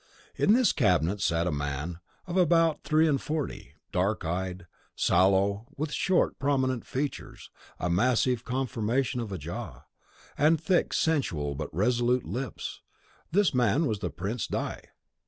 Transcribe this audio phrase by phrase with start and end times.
[0.35, 5.91] In this cabinet sat a man of about three and forty, dark eyed, sallow, with
[5.93, 9.83] short, prominent features, a massive conformation of jaw,
[10.35, 12.81] and thick, sensual, but resolute lips;
[13.31, 14.79] this man was the Prince di